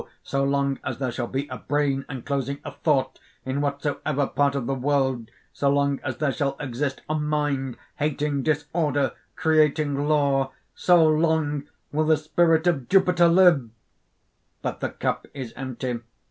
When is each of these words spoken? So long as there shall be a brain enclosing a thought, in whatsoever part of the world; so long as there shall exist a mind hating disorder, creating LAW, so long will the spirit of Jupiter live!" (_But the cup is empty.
So 0.23 0.43
long 0.43 0.79
as 0.83 0.97
there 0.97 1.11
shall 1.11 1.27
be 1.27 1.47
a 1.49 1.59
brain 1.59 2.05
enclosing 2.09 2.57
a 2.65 2.71
thought, 2.71 3.19
in 3.45 3.61
whatsoever 3.61 4.25
part 4.25 4.55
of 4.55 4.65
the 4.65 4.73
world; 4.73 5.29
so 5.53 5.69
long 5.69 5.99
as 6.03 6.17
there 6.17 6.31
shall 6.31 6.55
exist 6.59 7.01
a 7.07 7.13
mind 7.13 7.77
hating 7.97 8.41
disorder, 8.41 9.11
creating 9.35 10.07
LAW, 10.09 10.49
so 10.73 11.05
long 11.07 11.65
will 11.91 12.05
the 12.07 12.17
spirit 12.17 12.65
of 12.65 12.89
Jupiter 12.89 13.27
live!" 13.27 13.69
(_But 14.63 14.79
the 14.79 14.89
cup 14.89 15.27
is 15.35 15.53
empty. 15.55 15.99